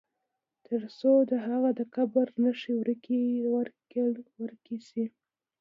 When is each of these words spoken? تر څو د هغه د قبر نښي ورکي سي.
تر 0.65 0.81
څو 0.99 1.11
د 1.31 1.33
هغه 1.47 1.69
د 1.79 1.81
قبر 1.95 2.27
نښي 2.43 2.73
ورکي 4.47 4.77
سي. 4.87 5.03